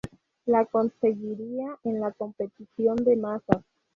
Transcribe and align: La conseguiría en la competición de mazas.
La 0.47 0.65
conseguiría 0.65 1.77
en 1.83 1.99
la 1.99 2.11
competición 2.11 2.95
de 2.95 3.17
mazas. 3.17 3.61